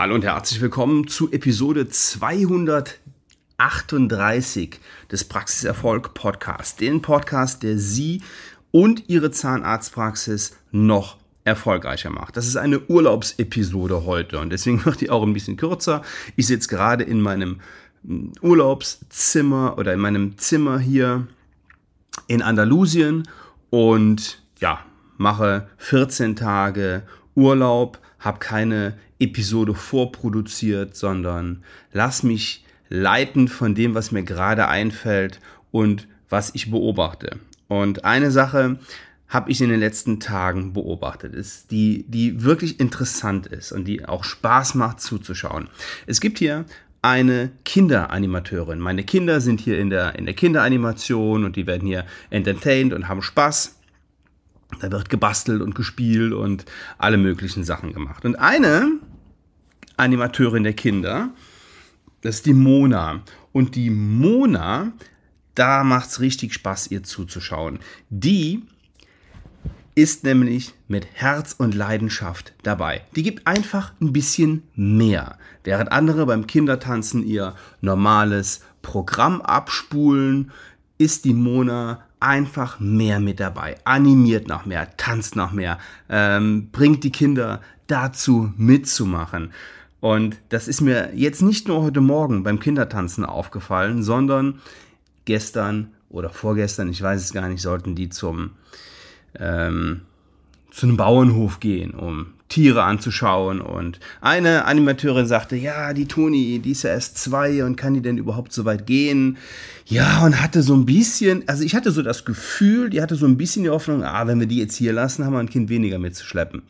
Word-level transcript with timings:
Hallo 0.00 0.14
und 0.14 0.24
herzlich 0.24 0.62
willkommen 0.62 1.08
zu 1.08 1.30
Episode 1.30 1.86
238 1.86 4.80
des 5.12 5.24
Praxiserfolg 5.24 6.14
Podcast, 6.14 6.80
den 6.80 7.02
Podcast, 7.02 7.62
der 7.62 7.76
Sie 7.76 8.22
und 8.70 9.10
Ihre 9.10 9.30
Zahnarztpraxis 9.30 10.56
noch 10.70 11.18
erfolgreicher 11.44 12.08
macht. 12.08 12.38
Das 12.38 12.46
ist 12.46 12.56
eine 12.56 12.80
Urlaubsepisode 12.80 14.06
heute 14.06 14.38
und 14.38 14.48
deswegen 14.48 14.82
wird 14.86 15.02
die 15.02 15.10
auch 15.10 15.22
ein 15.22 15.34
bisschen 15.34 15.58
kürzer. 15.58 16.00
Ich 16.34 16.46
sitze 16.46 16.70
gerade 16.70 17.04
in 17.04 17.20
meinem 17.20 17.60
hm, 18.02 18.32
Urlaubszimmer 18.40 19.76
oder 19.76 19.92
in 19.92 20.00
meinem 20.00 20.38
Zimmer 20.38 20.78
hier 20.78 21.26
in 22.26 22.40
Andalusien 22.40 23.28
und 23.68 24.42
ja, 24.60 24.82
mache 25.18 25.68
14 25.76 26.36
Tage 26.36 27.02
Urlaub, 27.34 27.98
habe 28.18 28.38
keine 28.38 28.94
Episode 29.20 29.74
vorproduziert, 29.74 30.96
sondern 30.96 31.62
lass 31.92 32.22
mich 32.22 32.64
leiten 32.88 33.48
von 33.48 33.74
dem, 33.74 33.94
was 33.94 34.10
mir 34.10 34.24
gerade 34.24 34.66
einfällt 34.68 35.40
und 35.70 36.08
was 36.28 36.54
ich 36.54 36.70
beobachte. 36.70 37.38
Und 37.68 38.04
eine 38.04 38.30
Sache 38.30 38.78
habe 39.28 39.50
ich 39.50 39.60
in 39.60 39.70
den 39.70 39.78
letzten 39.78 40.18
Tagen 40.18 40.72
beobachtet, 40.72 41.34
ist 41.34 41.70
die, 41.70 42.04
die 42.08 42.42
wirklich 42.42 42.80
interessant 42.80 43.46
ist 43.46 43.70
und 43.70 43.84
die 43.84 44.04
auch 44.04 44.24
Spaß 44.24 44.74
macht 44.74 45.00
zuzuschauen. 45.00 45.68
Es 46.06 46.20
gibt 46.20 46.38
hier 46.38 46.64
eine 47.00 47.50
Kinderanimateurin. 47.64 48.80
Meine 48.80 49.04
Kinder 49.04 49.40
sind 49.40 49.60
hier 49.60 49.78
in 49.78 49.88
der, 49.88 50.16
in 50.16 50.26
der 50.26 50.34
Kinderanimation 50.34 51.44
und 51.44 51.56
die 51.56 51.66
werden 51.66 51.86
hier 51.86 52.04
entertained 52.28 52.92
und 52.92 53.08
haben 53.08 53.22
Spaß. 53.22 53.76
Da 54.80 54.90
wird 54.90 55.08
gebastelt 55.08 55.62
und 55.62 55.74
gespielt 55.74 56.32
und 56.32 56.64
alle 56.98 57.16
möglichen 57.16 57.64
Sachen 57.64 57.92
gemacht. 57.92 58.24
Und 58.24 58.36
eine 58.36 58.99
Animateurin 60.00 60.64
der 60.64 60.72
Kinder. 60.72 61.30
Das 62.22 62.36
ist 62.36 62.46
die 62.46 62.54
Mona. 62.54 63.22
Und 63.52 63.76
die 63.76 63.90
Mona, 63.90 64.92
da 65.54 65.84
macht 65.84 66.08
es 66.08 66.20
richtig 66.20 66.54
Spaß, 66.54 66.90
ihr 66.90 67.02
zuzuschauen. 67.02 67.78
Die 68.08 68.62
ist 69.94 70.24
nämlich 70.24 70.72
mit 70.88 71.06
Herz 71.12 71.54
und 71.58 71.74
Leidenschaft 71.74 72.54
dabei. 72.62 73.02
Die 73.16 73.22
gibt 73.22 73.46
einfach 73.46 73.92
ein 74.00 74.12
bisschen 74.12 74.62
mehr. 74.74 75.36
Während 75.64 75.92
andere 75.92 76.26
beim 76.26 76.46
Kindertanzen 76.46 77.26
ihr 77.26 77.54
normales 77.80 78.62
Programm 78.82 79.42
abspulen, 79.42 80.52
ist 80.96 81.24
die 81.24 81.34
Mona 81.34 82.02
einfach 82.20 82.78
mehr 82.80 83.20
mit 83.20 83.40
dabei. 83.40 83.76
Animiert 83.84 84.48
noch 84.48 84.66
mehr, 84.66 84.96
tanzt 84.96 85.36
noch 85.36 85.52
mehr, 85.52 85.78
ähm, 86.08 86.70
bringt 86.70 87.04
die 87.04 87.12
Kinder 87.12 87.60
dazu 87.86 88.52
mitzumachen. 88.56 89.52
Und 90.00 90.36
das 90.48 90.66
ist 90.66 90.80
mir 90.80 91.10
jetzt 91.14 91.42
nicht 91.42 91.68
nur 91.68 91.82
heute 91.82 92.00
Morgen 92.00 92.42
beim 92.42 92.58
Kindertanzen 92.58 93.24
aufgefallen, 93.24 94.02
sondern 94.02 94.60
gestern 95.26 95.88
oder 96.08 96.30
vorgestern, 96.30 96.88
ich 96.88 97.02
weiß 97.02 97.20
es 97.20 97.32
gar 97.32 97.48
nicht, 97.48 97.62
sollten 97.62 97.94
die 97.94 98.08
zum 98.08 98.52
ähm, 99.38 100.02
zu 100.70 100.86
einem 100.86 100.96
Bauernhof 100.96 101.60
gehen, 101.60 101.92
um 101.92 102.28
Tiere 102.48 102.82
anzuschauen. 102.82 103.60
Und 103.60 104.00
eine 104.20 104.64
Animateurin 104.64 105.26
sagte, 105.26 105.56
ja, 105.56 105.92
die 105.92 106.06
Toni, 106.06 106.60
die 106.60 106.72
ist 106.72 106.82
ja 106.82 106.90
erst 106.90 107.18
zwei 107.18 107.64
und 107.64 107.76
kann 107.76 107.94
die 107.94 108.02
denn 108.02 108.18
überhaupt 108.18 108.52
so 108.52 108.64
weit 108.64 108.86
gehen? 108.86 109.36
Ja, 109.86 110.24
und 110.24 110.40
hatte 110.40 110.62
so 110.62 110.74
ein 110.74 110.86
bisschen, 110.86 111.48
also 111.48 111.64
ich 111.64 111.74
hatte 111.74 111.90
so 111.90 112.02
das 112.02 112.24
Gefühl, 112.24 112.90
die 112.90 113.02
hatte 113.02 113.16
so 113.16 113.26
ein 113.26 113.36
bisschen 113.36 113.64
die 113.64 113.70
Hoffnung, 113.70 114.04
ah, 114.04 114.26
wenn 114.26 114.40
wir 114.40 114.46
die 114.46 114.58
jetzt 114.58 114.76
hier 114.76 114.92
lassen, 114.92 115.24
haben 115.24 115.32
wir 115.32 115.40
ein 115.40 115.50
Kind 115.50 115.68
weniger 115.68 115.98
mitzuschleppen. 115.98 116.62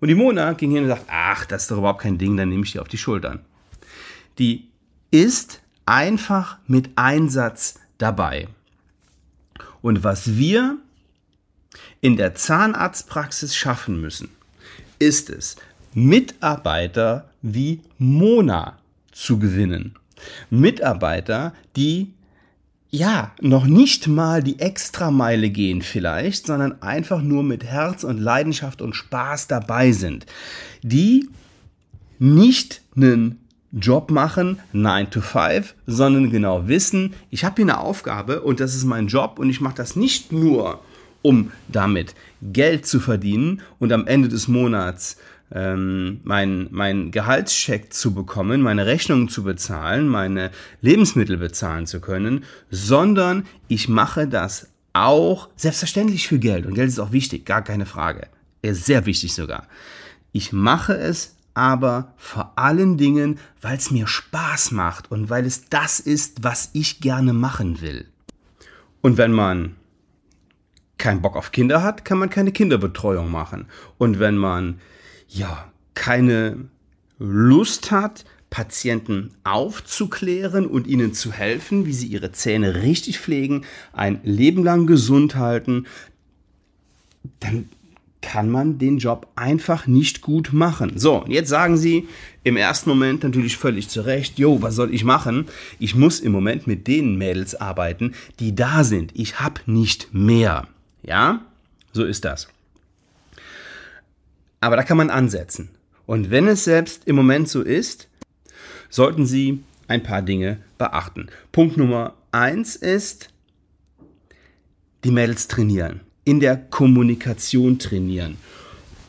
Und 0.00 0.08
die 0.08 0.14
Mona 0.14 0.52
ging 0.52 0.72
hin 0.72 0.84
und 0.84 0.88
sagt, 0.88 1.06
ach, 1.08 1.46
das 1.46 1.62
ist 1.62 1.70
doch 1.70 1.78
überhaupt 1.78 2.02
kein 2.02 2.18
Ding, 2.18 2.36
dann 2.36 2.48
nehme 2.48 2.64
ich 2.64 2.72
die 2.72 2.80
auf 2.80 2.88
die 2.88 2.98
Schultern. 2.98 3.40
Die 4.38 4.68
ist 5.10 5.62
einfach 5.86 6.58
mit 6.66 6.90
Einsatz 6.96 7.78
dabei. 7.98 8.48
Und 9.80 10.04
was 10.04 10.36
wir 10.36 10.78
in 12.00 12.16
der 12.16 12.34
Zahnarztpraxis 12.34 13.56
schaffen 13.56 14.00
müssen, 14.00 14.28
ist 14.98 15.30
es, 15.30 15.56
Mitarbeiter 15.94 17.30
wie 17.40 17.80
Mona 17.98 18.78
zu 19.12 19.38
gewinnen. 19.38 19.94
Mitarbeiter, 20.50 21.54
die 21.76 22.12
ja, 22.96 23.32
noch 23.42 23.66
nicht 23.66 24.08
mal 24.08 24.42
die 24.42 24.58
Extrameile 24.58 25.50
gehen 25.50 25.82
vielleicht, 25.82 26.46
sondern 26.46 26.80
einfach 26.80 27.20
nur 27.20 27.42
mit 27.42 27.62
Herz 27.62 28.04
und 28.04 28.18
Leidenschaft 28.18 28.80
und 28.80 28.94
Spaß 28.94 29.48
dabei 29.48 29.92
sind, 29.92 30.24
die 30.82 31.28
nicht 32.18 32.80
einen 32.96 33.38
Job 33.70 34.10
machen, 34.10 34.60
9 34.72 35.10
to 35.10 35.20
5, 35.20 35.74
sondern 35.86 36.30
genau 36.30 36.68
wissen, 36.68 37.12
ich 37.30 37.44
habe 37.44 37.56
hier 37.56 37.66
eine 37.66 37.80
Aufgabe 37.80 38.40
und 38.40 38.60
das 38.60 38.74
ist 38.74 38.84
mein 38.84 39.08
Job 39.08 39.38
und 39.38 39.50
ich 39.50 39.60
mache 39.60 39.76
das 39.76 39.96
nicht 39.96 40.32
nur, 40.32 40.80
um 41.20 41.52
damit 41.68 42.14
Geld 42.40 42.86
zu 42.86 42.98
verdienen 42.98 43.60
und 43.78 43.92
am 43.92 44.06
Ende 44.06 44.28
des 44.28 44.48
Monats 44.48 45.18
ähm, 45.52 46.20
mein, 46.24 46.68
mein 46.70 47.10
Gehaltscheck 47.10 47.92
zu 47.92 48.14
bekommen, 48.14 48.60
meine 48.62 48.86
Rechnungen 48.86 49.28
zu 49.28 49.44
bezahlen, 49.44 50.08
meine 50.08 50.50
Lebensmittel 50.80 51.36
bezahlen 51.36 51.86
zu 51.86 52.00
können, 52.00 52.44
sondern 52.70 53.46
ich 53.68 53.88
mache 53.88 54.26
das 54.26 54.68
auch 54.92 55.48
selbstverständlich 55.56 56.26
für 56.26 56.38
Geld. 56.38 56.66
Und 56.66 56.74
Geld 56.74 56.88
ist 56.88 56.98
auch 56.98 57.12
wichtig, 57.12 57.44
gar 57.44 57.62
keine 57.62 57.86
Frage. 57.86 58.28
Er 58.62 58.72
ist 58.72 58.86
sehr 58.86 59.06
wichtig 59.06 59.34
sogar. 59.34 59.66
Ich 60.32 60.52
mache 60.52 60.94
es 60.96 61.36
aber 61.54 62.12
vor 62.16 62.52
allen 62.56 62.98
Dingen, 62.98 63.38
weil 63.62 63.78
es 63.78 63.90
mir 63.90 64.06
Spaß 64.06 64.72
macht 64.72 65.10
und 65.10 65.30
weil 65.30 65.46
es 65.46 65.68
das 65.68 66.00
ist, 66.00 66.44
was 66.44 66.70
ich 66.74 67.00
gerne 67.00 67.32
machen 67.32 67.80
will. 67.80 68.06
Und 69.00 69.16
wenn 69.16 69.32
man 69.32 69.76
keinen 70.98 71.22
Bock 71.22 71.36
auf 71.36 71.52
Kinder 71.52 71.82
hat, 71.82 72.04
kann 72.04 72.18
man 72.18 72.30
keine 72.30 72.52
Kinderbetreuung 72.52 73.30
machen. 73.30 73.66
Und 73.98 74.18
wenn 74.18 74.36
man 74.36 74.80
ja, 75.28 75.70
keine 75.94 76.68
Lust 77.18 77.90
hat, 77.90 78.24
Patienten 78.50 79.30
aufzuklären 79.44 80.66
und 80.66 80.86
ihnen 80.86 81.12
zu 81.12 81.32
helfen, 81.32 81.84
wie 81.84 81.92
sie 81.92 82.06
ihre 82.06 82.32
Zähne 82.32 82.82
richtig 82.82 83.18
pflegen, 83.18 83.64
ein 83.92 84.20
Leben 84.22 84.64
lang 84.64 84.86
gesund 84.86 85.36
halten, 85.36 85.86
dann 87.40 87.68
kann 88.22 88.50
man 88.50 88.78
den 88.78 88.98
Job 88.98 89.28
einfach 89.36 89.86
nicht 89.86 90.20
gut 90.20 90.52
machen. 90.52 90.98
So, 90.98 91.24
jetzt 91.28 91.48
sagen 91.48 91.76
Sie 91.76 92.08
im 92.42 92.56
ersten 92.56 92.90
Moment 92.90 93.22
natürlich 93.22 93.56
völlig 93.56 93.88
zu 93.88 94.00
Recht, 94.00 94.38
jo, 94.38 94.62
was 94.62 94.74
soll 94.74 94.92
ich 94.92 95.04
machen? 95.04 95.46
Ich 95.78 95.94
muss 95.94 96.20
im 96.20 96.32
Moment 96.32 96.66
mit 96.66 96.86
den 96.88 97.16
Mädels 97.16 97.54
arbeiten, 97.54 98.14
die 98.40 98.54
da 98.54 98.82
sind. 98.84 99.12
Ich 99.14 99.38
habe 99.38 99.60
nicht 99.66 100.08
mehr. 100.12 100.66
Ja, 101.02 101.40
so 101.92 102.04
ist 102.04 102.24
das. 102.24 102.48
Aber 104.60 104.76
da 104.76 104.82
kann 104.82 104.96
man 104.96 105.10
ansetzen. 105.10 105.70
Und 106.06 106.30
wenn 106.30 106.48
es 106.48 106.64
selbst 106.64 107.06
im 107.06 107.16
Moment 107.16 107.48
so 107.48 107.62
ist, 107.62 108.08
sollten 108.88 109.26
Sie 109.26 109.62
ein 109.88 110.02
paar 110.02 110.22
Dinge 110.22 110.58
beachten. 110.78 111.28
Punkt 111.52 111.76
Nummer 111.76 112.14
eins 112.32 112.76
ist, 112.76 113.30
die 115.04 115.10
Mädels 115.10 115.48
trainieren, 115.48 116.00
in 116.24 116.40
der 116.40 116.56
Kommunikation 116.56 117.78
trainieren. 117.78 118.36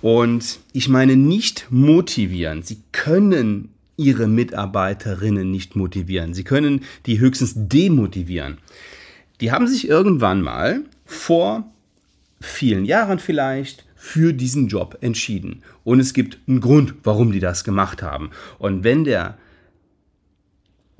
Und 0.01 0.59
ich 0.73 0.89
meine 0.89 1.15
nicht 1.15 1.67
motivieren. 1.69 2.61
Sie 2.61 2.83
können 2.91 3.73
ihre 3.97 4.27
Mitarbeiterinnen 4.27 5.49
nicht 5.49 5.75
motivieren. 5.75 6.35
Sie 6.35 6.43
können 6.43 6.83
die 7.07 7.19
höchstens 7.19 7.53
demotivieren. 7.55 8.59
Die 9.41 9.51
haben 9.51 9.67
sich 9.67 9.87
irgendwann 9.87 10.41
mal 10.41 10.83
vor 11.05 11.71
vielen 12.39 12.85
Jahren 12.85 13.17
vielleicht 13.17 13.86
für 13.97 14.31
diesen 14.33 14.67
Job 14.67 14.97
entschieden. 15.01 15.63
Und 15.83 15.99
es 15.99 16.13
gibt 16.13 16.37
einen 16.47 16.61
Grund, 16.61 16.93
warum 17.03 17.31
die 17.31 17.39
das 17.39 17.63
gemacht 17.63 18.01
haben. 18.01 18.29
Und 18.59 18.83
wenn 18.83 19.03
der, 19.03 19.37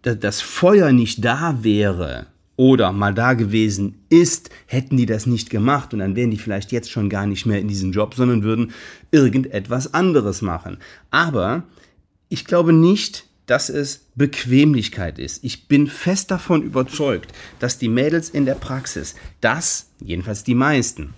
das 0.01 0.41
Feuer 0.41 0.91
nicht 0.91 1.23
da 1.23 1.63
wäre 1.63 2.27
oder 2.55 2.91
mal 2.91 3.13
da 3.13 3.33
gewesen 3.35 3.99
ist, 4.09 4.49
hätten 4.65 4.97
die 4.97 5.05
das 5.05 5.27
nicht 5.27 5.49
gemacht 5.49 5.93
und 5.93 5.99
dann 5.99 6.15
wären 6.15 6.31
die 6.31 6.37
vielleicht 6.37 6.71
jetzt 6.71 6.91
schon 6.91 7.09
gar 7.09 7.27
nicht 7.27 7.45
mehr 7.45 7.59
in 7.59 7.67
diesem 7.67 7.91
Job, 7.91 8.15
sondern 8.15 8.43
würden 8.43 8.73
irgendetwas 9.11 9.93
anderes 9.93 10.41
machen. 10.41 10.77
Aber 11.11 11.63
ich 12.29 12.45
glaube 12.45 12.73
nicht, 12.73 13.25
dass 13.45 13.69
es 13.69 14.07
Bequemlichkeit 14.15 15.19
ist. 15.19 15.43
Ich 15.43 15.67
bin 15.67 15.87
fest 15.87 16.31
davon 16.31 16.63
überzeugt, 16.63 17.31
dass 17.59 17.77
die 17.77 17.87
Mädels 17.87 18.29
in 18.29 18.45
der 18.45 18.55
Praxis 18.55 19.15
das, 19.39 19.89
jedenfalls 19.99 20.43
die 20.43 20.55
meisten, 20.55 21.13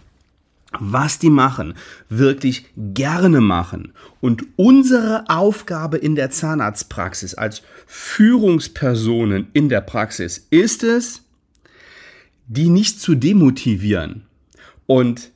was 0.77 1.17
die 1.19 1.29
machen, 1.29 1.73
wirklich 2.09 2.65
gerne 2.75 3.41
machen. 3.41 3.93
Und 4.21 4.43
unsere 4.55 5.25
Aufgabe 5.27 5.97
in 5.97 6.15
der 6.15 6.29
Zahnarztpraxis 6.29 7.33
als 7.33 7.63
Führungspersonen 7.87 9.47
in 9.53 9.69
der 9.69 9.81
Praxis 9.81 10.45
ist 10.49 10.83
es, 10.83 11.23
die 12.47 12.69
nicht 12.69 12.99
zu 12.99 13.15
demotivieren 13.15 14.25
und 14.85 15.31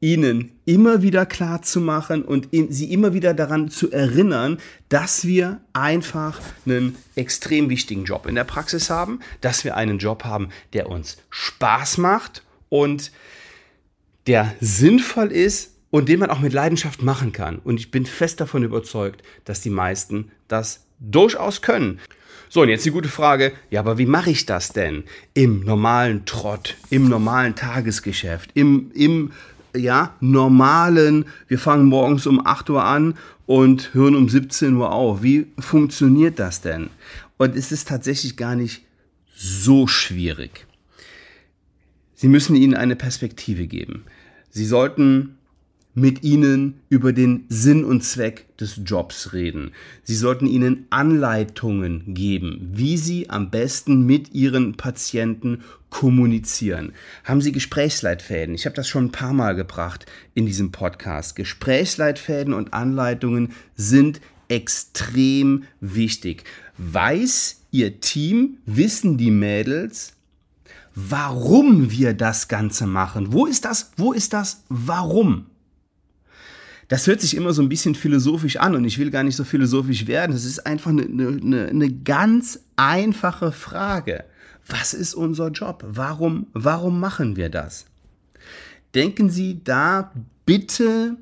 ihnen 0.00 0.50
immer 0.64 1.00
wieder 1.02 1.24
klar 1.26 1.62
zu 1.62 1.80
machen 1.80 2.22
und 2.22 2.48
sie 2.50 2.92
immer 2.92 3.14
wieder 3.14 3.34
daran 3.34 3.70
zu 3.70 3.92
erinnern, 3.92 4.58
dass 4.88 5.26
wir 5.26 5.60
einfach 5.72 6.40
einen 6.66 6.96
extrem 7.14 7.70
wichtigen 7.70 8.04
Job 8.04 8.26
in 8.26 8.34
der 8.34 8.44
Praxis 8.44 8.90
haben, 8.90 9.20
dass 9.40 9.64
wir 9.64 9.76
einen 9.76 9.98
Job 9.98 10.24
haben, 10.24 10.48
der 10.72 10.90
uns 10.90 11.18
Spaß 11.30 11.98
macht 11.98 12.42
und 12.68 13.12
der 14.26 14.54
sinnvoll 14.60 15.32
ist 15.32 15.72
und 15.90 16.08
den 16.08 16.20
man 16.20 16.30
auch 16.30 16.40
mit 16.40 16.52
Leidenschaft 16.52 17.02
machen 17.02 17.32
kann. 17.32 17.58
Und 17.58 17.78
ich 17.78 17.90
bin 17.90 18.06
fest 18.06 18.40
davon 18.40 18.62
überzeugt, 18.62 19.22
dass 19.44 19.60
die 19.60 19.70
meisten 19.70 20.30
das 20.48 20.84
durchaus 20.98 21.62
können. 21.62 22.00
So, 22.48 22.62
und 22.62 22.68
jetzt 22.68 22.84
die 22.84 22.90
gute 22.90 23.08
Frage, 23.08 23.52
ja, 23.70 23.80
aber 23.80 23.98
wie 23.98 24.06
mache 24.06 24.30
ich 24.30 24.44
das 24.44 24.72
denn 24.72 25.04
im 25.32 25.60
normalen 25.60 26.26
Trott, 26.26 26.76
im 26.90 27.08
normalen 27.08 27.54
Tagesgeschäft, 27.54 28.50
im, 28.54 28.90
im 28.94 29.32
ja, 29.74 30.14
normalen, 30.20 31.24
wir 31.48 31.58
fangen 31.58 31.86
morgens 31.86 32.26
um 32.26 32.46
8 32.46 32.68
Uhr 32.70 32.84
an 32.84 33.16
und 33.46 33.94
hören 33.94 34.14
um 34.14 34.28
17 34.28 34.76
Uhr 34.76 34.92
auf. 34.92 35.22
Wie 35.22 35.46
funktioniert 35.58 36.38
das 36.38 36.60
denn? 36.60 36.90
Und 37.38 37.56
es 37.56 37.72
ist 37.72 37.88
tatsächlich 37.88 38.36
gar 38.36 38.54
nicht 38.54 38.82
so 39.34 39.86
schwierig. 39.86 40.66
Sie 42.22 42.28
müssen 42.28 42.54
ihnen 42.54 42.76
eine 42.76 42.94
Perspektive 42.94 43.66
geben. 43.66 44.04
Sie 44.48 44.64
sollten 44.64 45.38
mit 45.92 46.22
ihnen 46.22 46.74
über 46.88 47.12
den 47.12 47.46
Sinn 47.48 47.84
und 47.84 48.04
Zweck 48.04 48.56
des 48.58 48.80
Jobs 48.84 49.32
reden. 49.32 49.72
Sie 50.04 50.14
sollten 50.14 50.46
ihnen 50.46 50.86
Anleitungen 50.90 52.14
geben, 52.14 52.70
wie 52.74 52.96
sie 52.96 53.28
am 53.28 53.50
besten 53.50 54.06
mit 54.06 54.34
ihren 54.34 54.76
Patienten 54.76 55.64
kommunizieren. 55.90 56.92
Haben 57.24 57.40
Sie 57.40 57.50
Gesprächsleitfäden? 57.50 58.54
Ich 58.54 58.66
habe 58.66 58.76
das 58.76 58.86
schon 58.86 59.06
ein 59.06 59.12
paar 59.12 59.32
Mal 59.32 59.56
gebracht 59.56 60.06
in 60.34 60.46
diesem 60.46 60.70
Podcast. 60.70 61.34
Gesprächsleitfäden 61.34 62.54
und 62.54 62.72
Anleitungen 62.72 63.50
sind 63.74 64.20
extrem 64.46 65.64
wichtig. 65.80 66.44
Weiß 66.78 67.62
Ihr 67.72 67.98
Team, 67.98 68.58
wissen 68.64 69.18
die 69.18 69.32
Mädels, 69.32 70.14
warum 70.94 71.90
wir 71.90 72.14
das 72.14 72.48
Ganze 72.48 72.86
machen? 72.86 73.32
Wo 73.32 73.46
ist 73.46 73.64
das? 73.64 73.92
Wo 73.96 74.12
ist 74.12 74.32
das? 74.32 74.62
Warum? 74.68 75.46
das 76.92 77.06
hört 77.06 77.22
sich 77.22 77.34
immer 77.34 77.54
so 77.54 77.62
ein 77.62 77.70
bisschen 77.70 77.94
philosophisch 77.94 78.58
an 78.58 78.74
und 78.74 78.84
ich 78.84 78.98
will 78.98 79.10
gar 79.10 79.22
nicht 79.22 79.36
so 79.36 79.44
philosophisch 79.44 80.06
werden. 80.06 80.36
Es 80.36 80.44
ist 80.44 80.66
einfach 80.66 80.90
eine, 80.90 81.04
eine, 81.04 81.68
eine 81.68 81.90
ganz 81.90 82.60
einfache 82.76 83.50
Frage. 83.50 84.24
Was 84.68 84.92
ist 84.92 85.14
unser 85.14 85.48
Job? 85.48 85.82
Warum, 85.88 86.48
warum 86.52 87.00
machen 87.00 87.36
wir 87.36 87.48
das? 87.48 87.86
Denken 88.94 89.30
Sie 89.30 89.64
da 89.64 90.12
bitte 90.44 91.16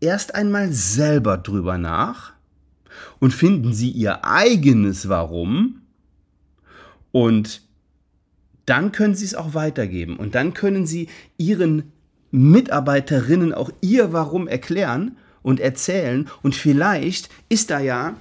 erst 0.00 0.34
einmal 0.34 0.72
selber 0.72 1.38
drüber 1.38 1.78
nach 1.78 2.32
und 3.20 3.32
finden 3.32 3.72
Sie 3.72 3.90
Ihr 3.90 4.24
eigenes 4.24 5.08
Warum 5.08 5.82
und 7.12 7.62
dann 8.66 8.92
können 8.92 9.14
Sie 9.14 9.24
es 9.24 9.34
auch 9.34 9.54
weitergeben 9.54 10.16
und 10.16 10.34
dann 10.34 10.54
können 10.54 10.86
Sie 10.86 11.08
Ihren 11.38 11.92
Mitarbeiterinnen 12.30 13.54
auch 13.54 13.70
ihr 13.80 14.12
Warum 14.12 14.48
erklären 14.48 15.16
und 15.42 15.60
erzählen. 15.60 16.28
Und 16.42 16.54
vielleicht 16.54 17.30
ist 17.48 17.70
da 17.70 17.80
ja 17.80 18.14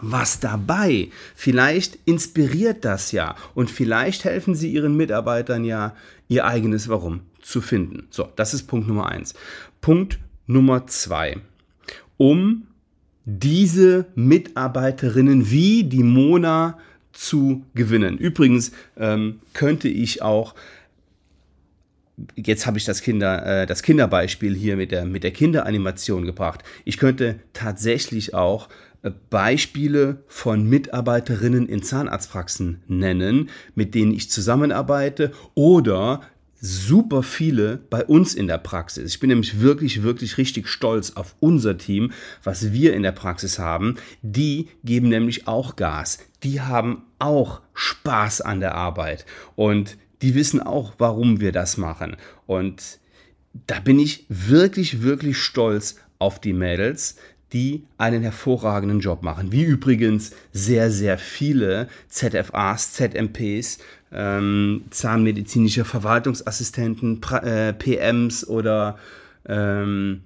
was 0.00 0.40
dabei. 0.40 1.08
Vielleicht 1.34 1.98
inspiriert 2.04 2.84
das 2.84 3.12
ja. 3.12 3.34
Und 3.54 3.70
vielleicht 3.70 4.24
helfen 4.24 4.54
sie 4.54 4.70
ihren 4.72 4.96
Mitarbeitern 4.96 5.64
ja, 5.64 5.94
ihr 6.28 6.46
eigenes 6.46 6.88
Warum 6.88 7.20
zu 7.42 7.60
finden. 7.60 8.06
So, 8.10 8.28
das 8.36 8.54
ist 8.54 8.66
Punkt 8.66 8.86
Nummer 8.86 9.08
eins. 9.08 9.34
Punkt 9.80 10.18
Nummer 10.46 10.86
zwei. 10.86 11.38
Um 12.16 12.66
diese 13.24 14.06
Mitarbeiterinnen 14.14 15.50
wie 15.50 15.84
die 15.84 16.02
Mona 16.02 16.78
zu 17.12 17.64
gewinnen. 17.74 18.18
Übrigens 18.18 18.72
ähm, 18.96 19.40
könnte 19.52 19.88
ich 19.88 20.22
auch 20.22 20.54
jetzt 22.36 22.66
habe 22.66 22.78
ich 22.78 22.84
das 22.84 23.02
Kinder, 23.02 23.62
äh, 23.62 23.66
das 23.66 23.82
Kinderbeispiel 23.82 24.54
hier 24.54 24.76
mit 24.76 24.92
der, 24.92 25.04
mit 25.04 25.24
der 25.24 25.30
Kinderanimation 25.30 26.26
gebracht. 26.26 26.62
Ich 26.84 26.98
könnte 26.98 27.40
tatsächlich 27.52 28.34
auch 28.34 28.68
äh, 29.02 29.10
Beispiele 29.30 30.22
von 30.26 30.68
Mitarbeiterinnen 30.68 31.68
in 31.68 31.82
Zahnarztpraxen 31.82 32.82
nennen, 32.88 33.50
mit 33.74 33.94
denen 33.94 34.12
ich 34.12 34.30
zusammenarbeite 34.30 35.32
oder 35.54 36.20
super 36.60 37.22
viele 37.22 37.78
bei 37.88 38.04
uns 38.04 38.34
in 38.34 38.46
der 38.46 38.58
Praxis. 38.58 39.14
Ich 39.14 39.20
bin 39.20 39.28
nämlich 39.28 39.60
wirklich, 39.60 40.02
wirklich 40.02 40.38
richtig 40.38 40.68
stolz 40.68 41.12
auf 41.12 41.34
unser 41.40 41.78
Team, 41.78 42.12
was 42.44 42.72
wir 42.72 42.94
in 42.94 43.02
der 43.02 43.12
Praxis 43.12 43.58
haben. 43.58 43.96
Die 44.22 44.68
geben 44.84 45.08
nämlich 45.08 45.48
auch 45.48 45.76
Gas. 45.76 46.18
Die 46.42 46.60
haben 46.60 47.02
auch 47.18 47.60
Spaß 47.74 48.42
an 48.42 48.60
der 48.60 48.74
Arbeit. 48.74 49.24
Und 49.56 49.96
die 50.22 50.34
wissen 50.34 50.60
auch, 50.60 50.94
warum 50.98 51.40
wir 51.40 51.52
das 51.52 51.76
machen. 51.76 52.16
Und 52.46 52.98
da 53.66 53.80
bin 53.80 53.98
ich 53.98 54.26
wirklich, 54.28 55.02
wirklich 55.02 55.38
stolz 55.38 55.96
auf 56.18 56.40
die 56.40 56.52
Mädels, 56.52 57.16
die 57.52 57.84
einen 57.98 58.22
hervorragenden 58.22 59.00
Job 59.00 59.22
machen. 59.22 59.52
Wie 59.52 59.64
übrigens 59.64 60.32
sehr, 60.52 60.90
sehr 60.90 61.18
viele 61.18 61.88
ZFAs, 62.08 62.92
ZMPs, 62.92 63.78
ähm, 64.12 64.84
zahnmedizinische 64.90 65.84
Verwaltungsassistenten, 65.84 67.20
pra, 67.20 67.38
äh, 67.38 67.72
PMs 67.72 68.46
oder 68.46 68.98
ähm, 69.46 70.22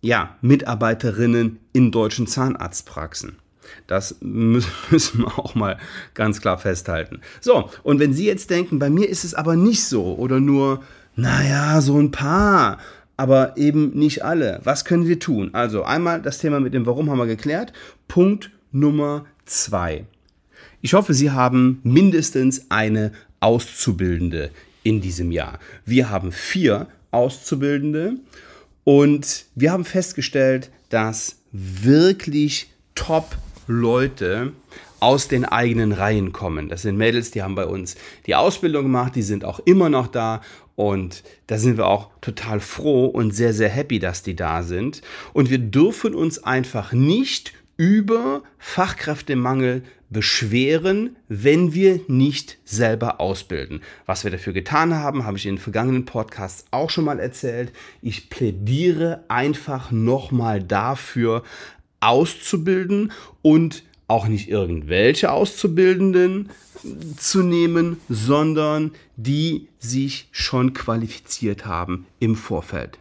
ja, 0.00 0.36
Mitarbeiterinnen 0.40 1.58
in 1.72 1.90
deutschen 1.90 2.26
Zahnarztpraxen. 2.26 3.36
Das 3.86 4.16
müssen 4.20 5.20
wir 5.20 5.38
auch 5.38 5.54
mal 5.54 5.78
ganz 6.14 6.40
klar 6.40 6.58
festhalten. 6.58 7.20
So, 7.40 7.70
und 7.82 7.98
wenn 8.00 8.12
Sie 8.12 8.26
jetzt 8.26 8.50
denken, 8.50 8.78
bei 8.78 8.90
mir 8.90 9.08
ist 9.08 9.24
es 9.24 9.34
aber 9.34 9.56
nicht 9.56 9.84
so 9.84 10.16
oder 10.16 10.40
nur, 10.40 10.82
naja, 11.16 11.80
so 11.80 11.98
ein 11.98 12.10
paar, 12.10 12.78
aber 13.18 13.56
eben 13.56 13.90
nicht 13.98 14.24
alle. 14.24 14.60
Was 14.64 14.86
können 14.86 15.06
wir 15.06 15.18
tun? 15.18 15.50
Also 15.52 15.82
einmal 15.82 16.22
das 16.22 16.38
Thema 16.38 16.60
mit 16.60 16.72
dem 16.72 16.86
Warum 16.86 17.10
haben 17.10 17.18
wir 17.18 17.26
geklärt. 17.26 17.74
Punkt 18.06 18.50
Nummer 18.70 19.26
zwei. 19.44 20.04
Ich 20.80 20.94
hoffe, 20.94 21.12
Sie 21.12 21.32
haben 21.32 21.80
mindestens 21.82 22.70
eine 22.70 23.12
Auszubildende 23.40 24.50
in 24.84 25.00
diesem 25.00 25.32
Jahr. 25.32 25.58
Wir 25.84 26.10
haben 26.10 26.30
vier 26.30 26.86
Auszubildende 27.10 28.14
und 28.84 29.46
wir 29.56 29.72
haben 29.72 29.84
festgestellt, 29.84 30.70
dass 30.88 31.38
wirklich 31.50 32.70
top 32.94 33.36
Leute 33.66 34.52
aus 35.00 35.26
den 35.26 35.44
eigenen 35.44 35.92
Reihen 35.92 36.32
kommen. 36.32 36.68
Das 36.68 36.82
sind 36.82 36.96
Mädels, 36.96 37.32
die 37.32 37.42
haben 37.42 37.56
bei 37.56 37.66
uns 37.66 37.96
die 38.26 38.36
Ausbildung 38.36 38.84
gemacht, 38.84 39.16
die 39.16 39.22
sind 39.22 39.44
auch 39.44 39.58
immer 39.60 39.88
noch 39.88 40.06
da 40.06 40.40
und 40.78 41.24
da 41.48 41.58
sind 41.58 41.76
wir 41.76 41.88
auch 41.88 42.08
total 42.20 42.60
froh 42.60 43.06
und 43.06 43.32
sehr, 43.32 43.52
sehr 43.52 43.68
happy, 43.68 43.98
dass 43.98 44.22
die 44.22 44.36
da 44.36 44.62
sind. 44.62 45.02
Und 45.32 45.50
wir 45.50 45.58
dürfen 45.58 46.14
uns 46.14 46.44
einfach 46.44 46.92
nicht 46.92 47.52
über 47.76 48.44
Fachkräftemangel 48.60 49.82
beschweren, 50.08 51.16
wenn 51.26 51.74
wir 51.74 52.02
nicht 52.06 52.58
selber 52.64 53.20
ausbilden. 53.20 53.82
Was 54.06 54.22
wir 54.22 54.30
dafür 54.30 54.52
getan 54.52 54.94
haben, 54.94 55.24
habe 55.24 55.36
ich 55.36 55.46
in 55.46 55.56
den 55.56 55.60
vergangenen 55.60 56.04
Podcasts 56.04 56.64
auch 56.70 56.90
schon 56.90 57.06
mal 57.06 57.18
erzählt. 57.18 57.72
Ich 58.00 58.30
plädiere 58.30 59.24
einfach 59.26 59.90
nochmal 59.90 60.62
dafür, 60.62 61.42
auszubilden 61.98 63.10
und 63.42 63.82
auch 64.08 64.26
nicht 64.26 64.48
irgendwelche 64.48 65.30
Auszubildenden 65.30 66.48
zu 67.16 67.42
nehmen, 67.42 67.98
sondern 68.08 68.92
die 69.16 69.68
sich 69.78 70.28
schon 70.32 70.72
qualifiziert 70.72 71.66
haben 71.66 72.06
im 72.18 72.34
Vorfeld. 72.34 72.98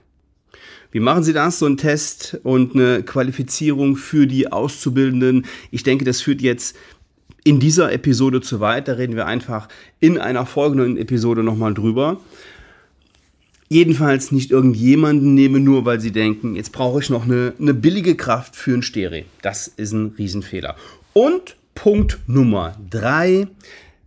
Wie 0.92 1.00
machen 1.00 1.24
Sie 1.24 1.34
das? 1.34 1.60
So 1.60 1.66
ein 1.66 1.78
Test 1.78 2.40
und 2.44 2.76
eine 2.76 3.04
Qualifizierung 3.04 3.96
für 3.96 4.28
die 4.28 4.52
Auszubildenden. 4.52 5.46
Ich 5.72 5.84
denke, 5.84 6.06
das 6.06 6.22
führt 6.22 6.42
jetzt 6.42 6.76
in 7.44 7.60
dieser 7.60 7.92
Episode 7.94 8.42
zu 8.42 8.60
weit. 8.60 8.88
Da 8.88 8.94
reden 8.94 9.16
wir 9.16 9.26
einfach 9.26 9.70
in 10.00 10.18
einer 10.18 10.46
folgenden 10.46 10.98
Episode 10.98 11.44
nochmal 11.44 11.74
drüber 11.74 12.20
jedenfalls 13.70 14.32
nicht 14.32 14.52
irgendjemanden 14.52 15.34
nehme, 15.34 15.60
nur 15.60 15.86
weil 15.86 16.00
sie 16.00 16.12
denken, 16.12 16.56
jetzt 16.56 16.72
brauche 16.72 17.02
ich 17.02 17.10
noch 17.10 17.26
eine, 17.26 17.54
eine 17.60 17.74
billige 17.74 18.16
Kraft 18.16 18.56
für 18.56 18.74
ein 18.74 18.84
Stereo. 18.84 19.26
Das 19.42 19.68
ist 19.68 19.92
ein 19.92 20.14
Riesenfehler. 20.18 20.76
Und 21.14 21.58
Punkt 21.76 22.20
Nummer 22.28 22.76
drei, 22.90 23.48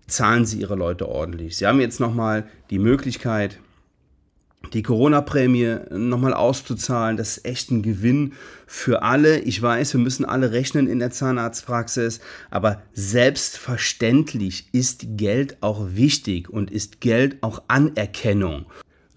zahlen 0.07 0.45
Sie 0.45 0.61
Ihre 0.61 0.75
Leute 0.75 1.09
ordentlich. 1.09 1.57
Sie 1.57 1.67
haben 1.67 1.81
jetzt 1.81 2.01
nochmal 2.01 2.49
die 2.71 2.81
Möglichkeit, 2.81 3.59
die 4.73 4.83
Corona-Prämie 4.83 5.77
nochmal 5.91 6.35
auszuzahlen. 6.35 7.17
Das 7.17 7.39
ist 7.39 7.45
echt 7.47 7.71
ein 7.71 7.83
Gewinn 7.83 8.33
für 8.67 9.03
alle. 9.03 9.39
Ich 9.41 9.61
weiß, 9.63 9.95
wir 9.95 10.01
müssen 10.01 10.25
alle 10.25 10.53
rechnen 10.53 10.87
in 10.87 10.99
der 10.99 11.11
Zahnarztpraxis, 11.11 12.21
aber 12.51 12.83
selbstverständlich 12.93 14.69
ist 14.73 15.07
Geld 15.17 15.57
auch 15.61 15.95
wichtig 15.95 16.51
und 16.51 16.71
ist 16.71 17.01
Geld 17.01 17.39
auch 17.41 17.63
Anerkennung 17.69 18.67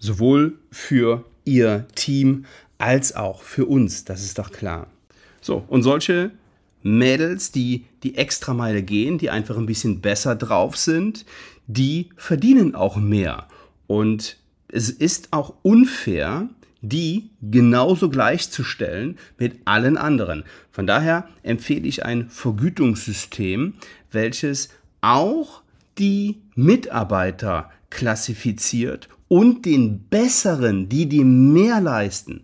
sowohl 0.04 0.58
für 0.70 1.24
Ihr 1.44 1.86
Team 1.94 2.44
als 2.78 3.16
auch 3.16 3.42
für 3.42 3.66
uns, 3.66 4.04
das 4.04 4.22
ist 4.22 4.38
doch 4.38 4.50
klar. 4.50 4.86
So, 5.40 5.64
und 5.68 5.82
solche 5.82 6.30
Mädels, 6.82 7.50
die 7.52 7.86
die 8.02 8.16
Extrameile 8.16 8.82
gehen, 8.82 9.18
die 9.18 9.30
einfach 9.30 9.56
ein 9.56 9.66
bisschen 9.66 10.00
besser 10.00 10.36
drauf 10.36 10.76
sind, 10.76 11.24
die 11.66 12.10
verdienen 12.16 12.74
auch 12.74 12.96
mehr. 12.96 13.48
Und 13.86 14.36
es 14.68 14.90
ist 14.90 15.28
auch 15.32 15.54
unfair, 15.62 16.48
die 16.82 17.30
genauso 17.40 18.10
gleichzustellen 18.10 19.18
mit 19.38 19.60
allen 19.64 19.96
anderen. 19.96 20.44
Von 20.70 20.86
daher 20.86 21.28
empfehle 21.42 21.88
ich 21.88 22.04
ein 22.04 22.28
Vergütungssystem, 22.28 23.74
welches 24.12 24.68
auch 25.00 25.62
die 25.96 26.42
Mitarbeiter 26.54 27.70
klassifiziert 27.88 29.08
und 29.28 29.64
den 29.64 30.04
Besseren, 30.08 30.88
die 30.88 31.08
die 31.08 31.24
mehr 31.24 31.80
leisten, 31.80 32.42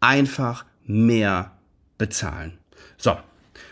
einfach 0.00 0.64
mehr 0.84 1.52
bezahlen. 1.98 2.58
So, 2.96 3.16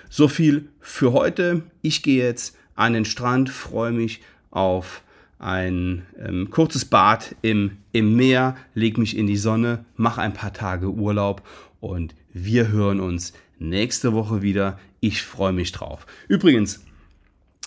so 0.08 0.28
viel 0.28 0.68
für 0.80 1.12
heute. 1.12 1.62
Ich 1.82 2.02
gehe 2.02 2.24
jetzt 2.24 2.56
an 2.74 2.92
den 2.92 3.04
Strand, 3.04 3.50
freue 3.50 3.92
mich 3.92 4.20
auf 4.50 5.02
ein 5.38 6.06
ähm, 6.18 6.50
kurzes 6.50 6.84
Bad 6.84 7.34
im, 7.42 7.78
im 7.92 8.14
Meer, 8.14 8.56
leg 8.74 8.98
mich 8.98 9.16
in 9.16 9.26
die 9.26 9.38
Sonne, 9.38 9.84
mache 9.96 10.20
ein 10.20 10.34
paar 10.34 10.52
Tage 10.52 10.90
Urlaub 10.90 11.42
und 11.80 12.14
wir 12.32 12.68
hören 12.68 13.00
uns 13.00 13.32
nächste 13.58 14.12
Woche 14.12 14.42
wieder. 14.42 14.78
Ich 15.00 15.22
freue 15.22 15.52
mich 15.52 15.72
drauf. 15.72 16.06
Übrigens, 16.28 16.84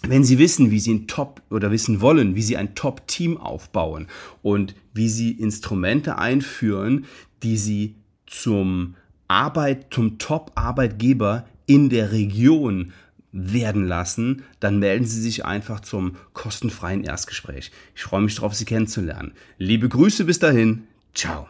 wenn 0.07 0.23
Sie 0.23 0.37
wissen, 0.37 0.69
wie 0.69 0.79
Sie 0.79 0.93
ein 0.93 1.07
Top 1.07 1.41
oder 1.49 1.71
wissen 1.71 2.01
wollen, 2.01 2.35
wie 2.35 2.41
Sie 2.41 2.57
ein 2.57 2.75
Top-Team 2.75 3.37
aufbauen 3.37 4.07
und 4.41 4.75
wie 4.93 5.09
Sie 5.09 5.31
Instrumente 5.31 6.17
einführen, 6.17 7.05
die 7.41 7.57
Sie 7.57 7.95
zum 8.27 8.95
Arbeit, 9.27 9.87
zum 9.93 10.17
Top-Arbeitgeber 10.17 11.45
in 11.65 11.89
der 11.89 12.11
Region 12.11 12.91
werden 13.31 13.87
lassen, 13.87 14.43
dann 14.59 14.77
melden 14.77 15.05
Sie 15.05 15.19
sich 15.19 15.45
einfach 15.45 15.79
zum 15.79 16.17
kostenfreien 16.33 17.03
Erstgespräch. 17.03 17.71
Ich 17.95 18.03
freue 18.03 18.21
mich 18.21 18.35
darauf, 18.35 18.53
Sie 18.53 18.65
kennenzulernen. 18.65 19.31
Liebe 19.57 19.89
Grüße 19.89 20.25
bis 20.25 20.39
dahin. 20.39 20.83
Ciao. 21.15 21.47